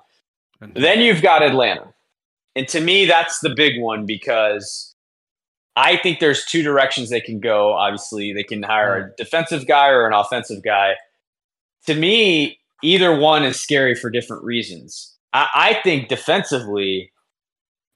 [0.76, 1.94] Then you've got Atlanta,
[2.56, 4.94] and to me, that's the big one because
[5.76, 7.74] I think there's two directions they can go.
[7.74, 10.96] Obviously, they can hire a defensive guy or an offensive guy.
[11.88, 15.14] To me, either one is scary for different reasons.
[15.34, 17.12] I, I think defensively,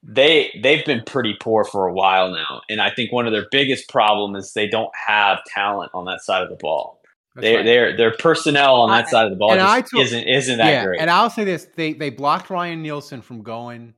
[0.02, 3.46] they they've been pretty poor for a while now, and I think one of their
[3.50, 7.00] biggest problem is they don't have talent on that side of the ball.
[7.34, 7.64] That's They right.
[7.64, 10.24] their their personnel on that I- side of the ball and just I took- isn't
[10.28, 11.00] isn't that yeah, great.
[11.00, 13.94] and I'll say this: they they blocked Ryan Nielsen from going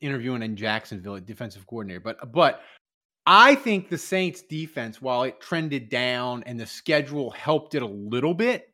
[0.00, 2.00] interviewing in Jacksonville, at defensive coordinator.
[2.00, 2.62] But but
[3.26, 7.86] I think the Saints defense, while it trended down and the schedule helped it a
[7.86, 8.72] little bit,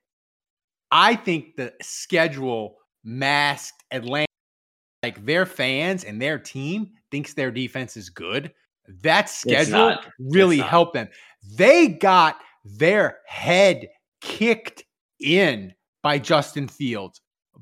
[0.93, 4.26] I think the schedule masked Atlanta.
[5.07, 8.53] Like their fans and their team thinks their defense is good.
[9.03, 11.09] That schedule really helped them.
[11.55, 13.87] They got their head
[14.21, 14.83] kicked
[15.21, 17.21] in by Justin Fields.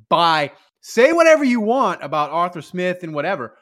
[0.09, 3.59] By say whatever you want about Arthur Smith and whatever.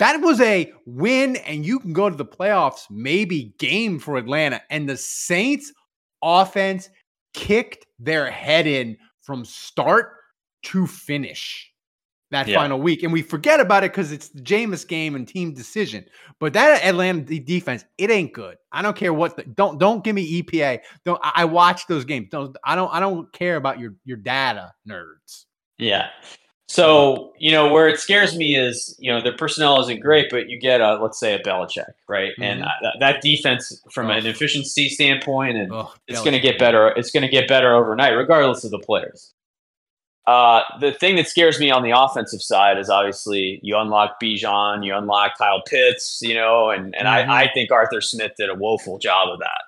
[0.00, 4.60] That was a win, and you can go to the playoffs, maybe game for Atlanta.
[4.70, 5.72] And the Saints
[6.20, 6.90] offense
[7.32, 10.14] kicked their head in from start
[10.64, 11.70] to finish
[12.34, 12.58] that Yeah.
[12.58, 13.02] final week.
[13.02, 16.04] And we forget about it because it's the Jameis game and team decision.
[16.38, 18.56] But that Atlanta defense, it ain't good.
[18.70, 20.80] I don't care what the, don't don't give me EPA.
[21.04, 22.28] Don't I, I watch those games.
[22.30, 25.44] Don't I don't I don't care about your your data nerds.
[25.78, 26.08] Yeah.
[26.66, 30.48] So, you know, where it scares me is, you know, their personnel isn't great, but
[30.48, 32.32] you get a, let's say a Belichick, right?
[32.40, 32.66] And Mhm.
[32.66, 35.70] uh, that, that defense from an efficiency standpoint, and
[36.08, 36.88] it's going to get better.
[36.96, 39.34] It's going to get better overnight, regardless of the players.
[40.26, 44.84] Uh, the thing that scares me on the offensive side is obviously you unlock Bijan,
[44.84, 47.28] you unlock Kyle Pitts, you know, and, and Mhm.
[47.28, 49.62] I, I think Arthur Smith did a woeful job of that.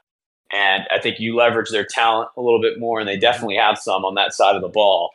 [0.53, 3.79] And I think you leverage their talent a little bit more, and they definitely have
[3.79, 5.11] some on that side of the ball.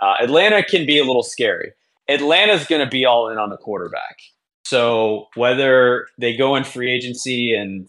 [0.00, 1.72] Uh, Atlanta can be a little scary.
[2.08, 4.18] Atlanta's going to be all in on the quarterback.
[4.64, 7.88] So whether they go in free agency and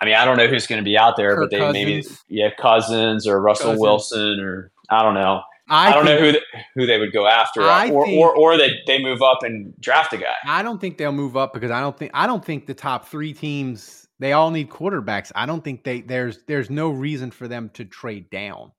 [0.00, 2.04] I mean, I don't know who's going to be out there, Kirk but they maybe
[2.28, 3.80] yeah, Cousins or Russell Cousins.
[3.80, 5.42] Wilson or I don't know.
[5.68, 6.40] I, I don't think, know who the,
[6.74, 9.74] who they would go after, I or, think, or or that they move up and
[9.80, 10.34] draft a guy.
[10.46, 13.08] I don't think they'll move up because I don't think I don't think the top
[13.08, 15.30] three teams they all need quarterbacks.
[15.34, 18.72] I don't think they there's there's no reason for them to trade down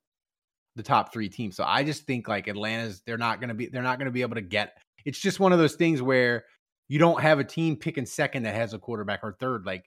[0.76, 1.56] the top three teams.
[1.56, 4.36] So I just think like Atlanta's they're not gonna be they're not gonna be able
[4.36, 4.78] to get.
[5.06, 6.46] It's just one of those things where
[6.88, 9.66] you don't have a team picking second that has a quarterback or third.
[9.66, 9.86] Like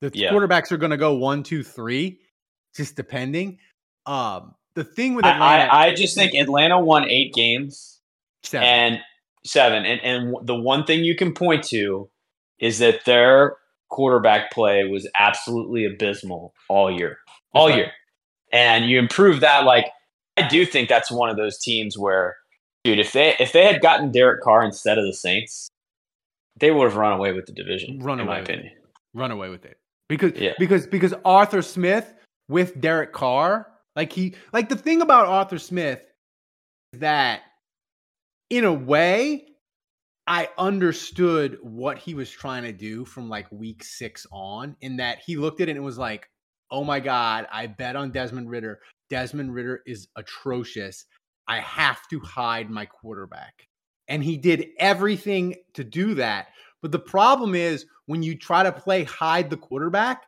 [0.00, 0.30] the yeah.
[0.30, 2.20] quarterbacks are gonna go one, two, three,
[2.74, 3.58] just depending.
[4.06, 8.00] Um, the thing with Atlanta, I, I just think Atlanta won eight games
[8.42, 8.68] seven.
[8.68, 9.00] and
[9.44, 12.08] seven, and and the one thing you can point to
[12.58, 13.56] is that their
[13.88, 17.18] quarterback play was absolutely abysmal all year,
[17.52, 17.92] all year,
[18.52, 19.64] and you improve that.
[19.64, 19.86] Like
[20.36, 22.36] I do think that's one of those teams where,
[22.84, 25.68] dude, if they if they had gotten Derek Carr instead of the Saints,
[26.58, 27.98] they would have run away with the division.
[28.00, 28.66] Run away, in my opinion.
[28.66, 28.84] It.
[29.14, 30.52] Run away with it because yeah.
[30.58, 32.14] because because Arthur Smith
[32.48, 36.00] with Derek Carr like he like the thing about Arthur Smith
[36.92, 37.42] is that
[38.50, 39.46] in a way
[40.26, 45.18] I understood what he was trying to do from like week 6 on in that
[45.26, 46.28] he looked at it and was like,
[46.70, 48.80] "Oh my god, I bet on Desmond Ridder.
[49.10, 51.06] Desmond Ridder is atrocious.
[51.48, 53.66] I have to hide my quarterback."
[54.08, 56.48] And he did everything to do that.
[56.82, 60.24] But the problem is when you try to play hide the quarterback,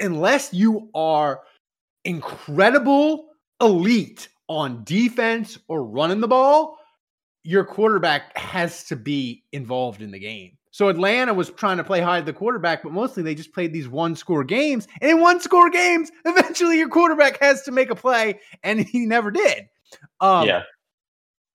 [0.00, 1.40] unless you are
[2.04, 3.28] incredible
[3.60, 6.78] elite on defense or running the ball,
[7.42, 10.56] your quarterback has to be involved in the game.
[10.72, 13.88] So Atlanta was trying to play hide the quarterback, but mostly they just played these
[13.88, 14.86] one score games.
[15.00, 19.06] And in one score games, eventually your quarterback has to make a play, and he
[19.06, 19.64] never did.
[20.20, 20.62] Um, yeah.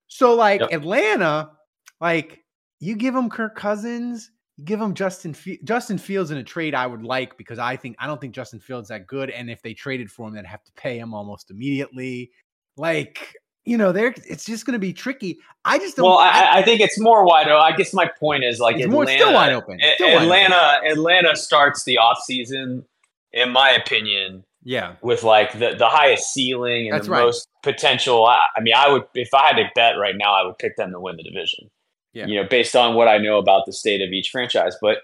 [0.08, 0.72] So like yep.
[0.72, 1.50] Atlanta,
[2.00, 2.44] like
[2.78, 4.30] you give them Kirk Cousins,
[4.64, 8.06] give him Justin Justin Fields in a trade I would like because I think I
[8.06, 10.72] don't think Justin Fields that good and if they traded for him they'd have to
[10.72, 12.30] pay him almost immediately.
[12.76, 15.38] Like you know, there it's just going to be tricky.
[15.64, 16.06] I just don't.
[16.06, 17.60] Well, I, I, think it's more wide open.
[17.60, 19.80] I guess my point is like it's Atlanta, more still wide open.
[19.96, 20.90] Still Atlanta, wide open.
[20.92, 22.84] Atlanta starts the off season,
[23.32, 24.44] in my opinion.
[24.62, 27.24] Yeah, with like the, the highest ceiling and That's the right.
[27.24, 28.24] most potential.
[28.24, 30.76] I, I mean, I would if I had to bet right now, I would pick
[30.76, 31.68] them to win the division
[32.16, 32.26] yeah.
[32.26, 34.74] you know, based on what I know about the state of each franchise.
[34.80, 35.02] But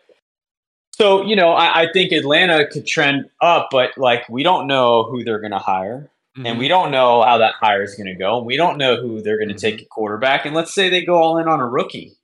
[0.95, 5.05] so, you know, I, I think Atlanta could trend up, but like we don't know
[5.05, 6.11] who they're going to hire.
[6.37, 6.47] Mm-hmm.
[6.47, 8.43] And we don't know how that hire is going to go.
[8.43, 9.77] We don't know who they're going to mm-hmm.
[9.77, 10.47] take a quarterback.
[10.47, 12.17] And let's say they go all in on a rookie.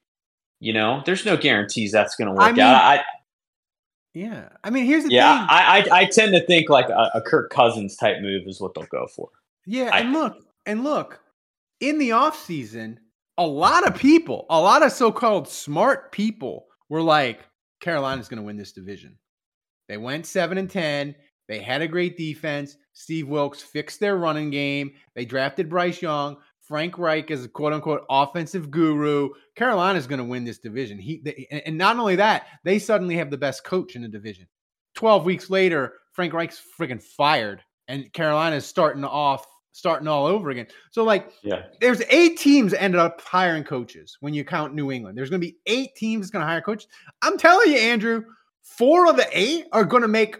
[0.60, 2.74] You know, there's no guarantees that's going to work I mean, out.
[2.74, 3.04] I,
[4.14, 5.48] yeah, I mean, here's the yeah, thing.
[5.50, 8.74] I, I, I tend to think like a, a, Kirk Cousins type move is what
[8.74, 9.28] they'll go for.
[9.66, 11.20] Yeah, I, and look, and look,
[11.78, 12.98] in the off season,
[13.38, 17.46] a lot of people, a lot of so-called smart people were like,
[17.80, 19.16] Carolina's going to win this division.
[19.88, 21.14] They went 7 and 10.
[21.46, 22.76] They had a great defense.
[22.92, 24.92] Steve Wilks fixed their running game.
[25.14, 26.36] They drafted Bryce Young.
[26.60, 29.30] Frank Reich is a quote unquote offensive guru.
[29.56, 30.98] Carolina's going to win this division.
[30.98, 34.46] He they, and not only that, they suddenly have the best coach in the division.
[34.96, 39.46] 12 weeks later, Frank Reich's freaking fired and Carolina's starting off
[39.78, 40.66] starting all over again.
[40.90, 45.16] So like, yeah, there's eight teams ended up hiring coaches when you count New England.
[45.16, 46.88] There's going to be eight teams that's going to hire coaches.
[47.22, 48.24] I'm telling you, Andrew,
[48.62, 50.38] four of the eight are going to make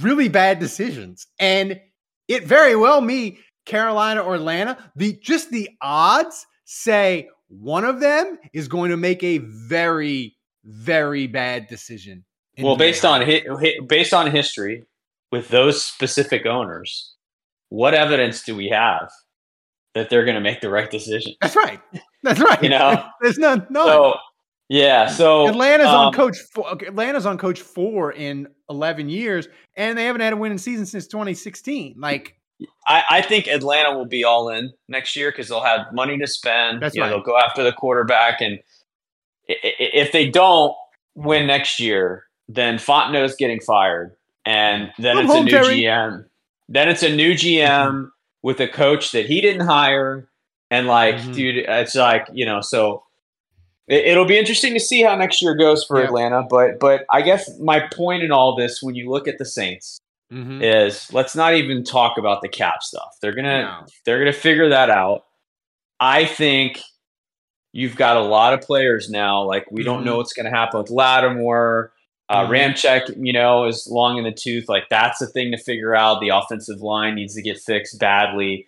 [0.00, 1.80] really bad decisions, and
[2.28, 4.78] it very well me Carolina or Atlanta.
[4.96, 11.26] The just the odds say one of them is going to make a very very
[11.26, 12.24] bad decision.
[12.58, 14.84] Well, based on hi- based on history
[15.30, 17.15] with those specific owners,
[17.68, 19.10] what evidence do we have
[19.94, 21.34] that they're going to make the right decision?
[21.40, 21.80] That's right.
[22.22, 22.62] That's right.
[22.62, 23.66] You know, there's none.
[23.70, 23.86] No.
[23.86, 24.14] So,
[24.68, 25.08] yeah.
[25.08, 26.38] So Atlanta's um, on coach.
[26.52, 30.86] Four, Atlanta's on coach four in 11 years, and they haven't had a winning season
[30.86, 31.96] since 2016.
[31.98, 32.36] Like,
[32.88, 36.26] I, I think Atlanta will be all in next year because they'll have money to
[36.26, 36.82] spend.
[36.82, 37.08] That's you right.
[37.08, 38.58] Know, they'll go after the quarterback, and
[39.46, 40.74] if they don't
[41.14, 45.80] win next year, then Fontenot's getting fired, and then it's a new Terry.
[45.80, 46.24] GM.
[46.68, 48.04] Then it's a new GM mm-hmm.
[48.42, 50.28] with a coach that he didn't hire.
[50.70, 51.32] And like, mm-hmm.
[51.32, 53.04] dude, it's like, you know, so
[53.88, 56.06] it, will be interesting to see how next year goes for yeah.
[56.06, 56.42] Atlanta.
[56.48, 60.00] But but I guess my point in all this, when you look at the Saints,
[60.32, 60.62] mm-hmm.
[60.62, 63.16] is let's not even talk about the cap stuff.
[63.22, 63.86] They're gonna no.
[64.04, 65.24] they're gonna figure that out.
[66.00, 66.80] I think
[67.72, 69.42] you've got a lot of players now.
[69.44, 70.18] Like we don't know mm-hmm.
[70.18, 71.92] what's gonna happen with Lattimore.
[72.28, 73.24] Uh, mm-hmm.
[73.24, 74.68] You know, is long in the tooth.
[74.68, 76.20] Like that's a thing to figure out.
[76.20, 78.66] The offensive line needs to get fixed badly.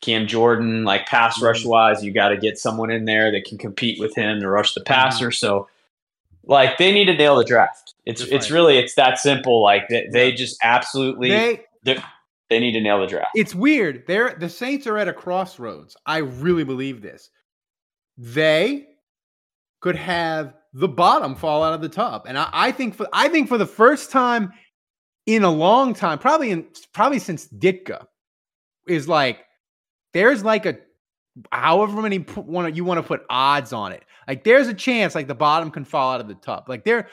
[0.00, 1.46] Cam Jordan, like pass mm-hmm.
[1.46, 4.48] rush wise, you got to get someone in there that can compete with him to
[4.48, 4.92] rush the mm-hmm.
[4.92, 5.30] passer.
[5.30, 5.68] So,
[6.44, 7.94] like, they need to nail the draft.
[8.04, 9.62] It's it's really it's that simple.
[9.62, 11.30] Like they, they just absolutely
[11.82, 12.00] they
[12.50, 13.32] They need to nail the draft.
[13.34, 14.04] It's weird.
[14.06, 15.96] They're the Saints are at a crossroads.
[16.06, 17.28] I really believe this.
[18.16, 18.86] They
[19.80, 23.28] could have the bottom fall out of the top, and I, I think for I
[23.28, 24.52] think for the first time
[25.26, 28.06] in a long time, probably in probably since Ditka,
[28.86, 29.44] is like
[30.12, 30.78] there's like a
[31.52, 34.04] however many want you want to put odds on it.
[34.26, 36.68] Like there's a chance like the bottom can fall out of the top.
[36.68, 37.08] Like there,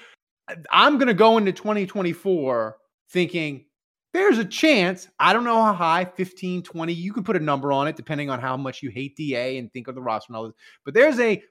[0.71, 2.77] I'm gonna go into 2024
[3.11, 3.65] thinking
[4.13, 5.09] there's a chance.
[5.19, 6.93] I don't know how high, 15, 20.
[6.93, 9.71] You can put a number on it depending on how much you hate DA and
[9.73, 10.53] think of the roster and all this.
[10.85, 11.43] But there's a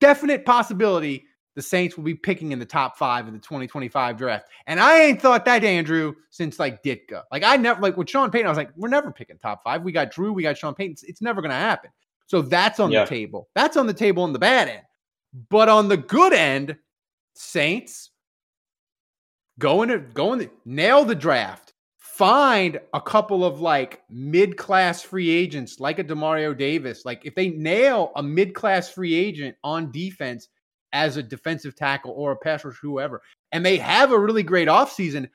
[0.00, 1.24] definite possibility
[1.58, 4.46] the Saints will be picking in the top five of the 2025 draft.
[4.68, 7.24] And I ain't thought that, Andrew, since like Ditka.
[7.32, 9.82] Like I never like with Sean Payton, I was like, we're never picking top five.
[9.82, 10.92] We got Drew, we got Sean Payton.
[10.92, 11.90] It's, it's never gonna happen.
[12.26, 13.02] So that's on yeah.
[13.02, 13.48] the table.
[13.56, 14.82] That's on the table on the bad end.
[15.50, 16.76] But on the good end,
[17.34, 18.10] Saints
[19.58, 21.67] going to going to nail the draft.
[22.18, 27.04] Find a couple of like mid-class free agents like a Demario Davis.
[27.04, 30.48] Like if they nail a mid-class free agent on defense
[30.92, 34.66] as a defensive tackle or a pass rusher, whoever, and they have a really great
[34.66, 35.28] offseason,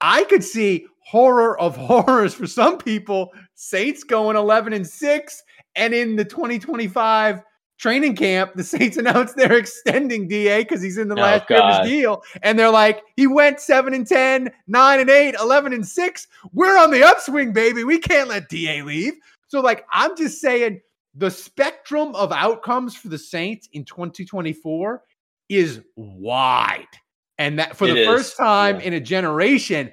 [0.00, 3.30] I could see horror of horrors for some people.
[3.54, 5.42] Saints going 11 and 6
[5.76, 7.40] and in the 2025
[7.78, 11.60] training camp, the Saints announced they're extending DA because he's in the oh, last year
[11.60, 12.22] of his deal.
[12.42, 16.28] And they're like, he went 7 and 10, 9 and 8, 11 and 6.
[16.52, 17.84] We're on the upswing, baby.
[17.84, 19.14] We can't let DA leave.
[19.48, 20.80] So, like, I'm just saying
[21.14, 25.02] the spectrum of outcomes for the Saints in 2024
[25.48, 26.86] is wide.
[27.38, 28.06] And that for it the is.
[28.06, 28.86] first time yeah.
[28.86, 29.90] in a generation,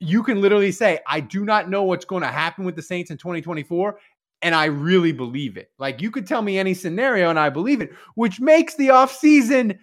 [0.00, 3.10] you can literally say, I do not know what's going to happen with the Saints
[3.10, 3.98] in 2024.
[4.42, 5.70] And I really believe it.
[5.78, 9.78] Like you could tell me any scenario and I believe it, which makes the offseason,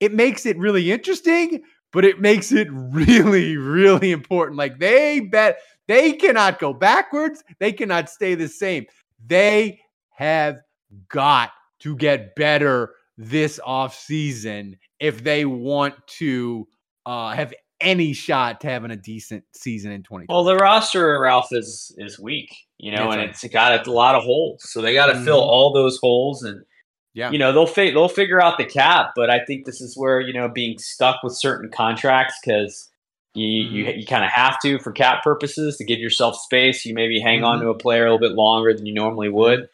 [0.00, 4.58] it makes it really interesting, but it makes it really, really important.
[4.58, 8.86] Like they bet they cannot go backwards, they cannot stay the same.
[9.26, 9.80] They
[10.10, 10.60] have
[11.08, 11.50] got
[11.80, 16.66] to get better this offseason if they want to
[17.06, 20.26] uh, have any shot to having a decent season in 2020.
[20.28, 23.30] Well, the roster, Ralph, is is weak, you know, That's and right.
[23.30, 24.62] it's got a lot of holes.
[24.70, 25.24] So they got to mm-hmm.
[25.24, 26.64] fill all those holes and
[27.12, 27.30] yeah.
[27.30, 30.20] You know, they'll fi- they'll figure out the cap, but I think this is where,
[30.20, 32.88] you know, being stuck with certain contracts cuz
[33.34, 33.74] you mm-hmm.
[33.74, 36.84] you, you kind of have to for cap purposes to give yourself space.
[36.84, 37.46] You maybe hang mm-hmm.
[37.46, 39.68] on to a player a little bit longer than you normally would.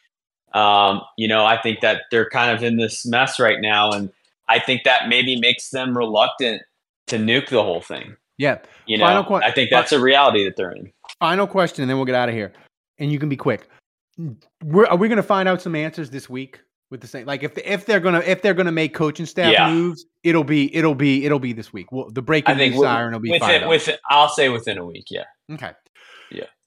[0.55, 4.11] Um, you know, I think that they're kind of in this mess right now, and
[4.49, 6.63] I think that maybe makes them reluctant
[7.09, 8.17] to nuke the whole thing.
[8.39, 8.59] Yeah.
[8.87, 10.93] You know, qu- I think that's a reality that they're in.
[11.21, 12.53] Final question, and then we'll get out of here.
[12.99, 13.69] And you can be quick.
[14.65, 17.27] We're, are we going to find out some answers this week with the same?
[17.27, 19.71] Like if if they're gonna if they're gonna make coaching staff yeah.
[19.71, 21.93] moves, it'll be it'll be it'll be this week.
[21.93, 25.07] Well, the breaking news siren will be within, within I'll say within a week.
[25.11, 25.25] Yeah.
[25.53, 25.73] Okay.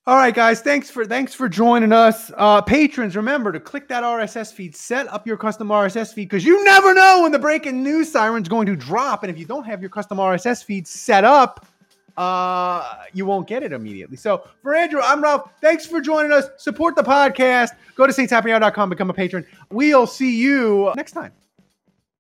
[0.10, 0.60] All right, guys.
[0.60, 3.16] Thanks for thanks for joining us, uh, patrons.
[3.16, 6.96] Remember to click that RSS feed, set up your custom RSS feed because you never
[6.96, 9.22] know when the breaking news siren is going to drop.
[9.22, 11.68] And if you don't have your custom RSS feed set up,
[12.18, 14.18] uh, you won't get it immediately.
[14.18, 15.52] So for Andrew, I'm Ralph.
[15.62, 16.50] Thanks for joining us.
[16.58, 17.74] Support the podcast.
[17.94, 19.46] Go to saintshappyhour.com, become a patron.
[19.70, 21.34] We'll see you next time.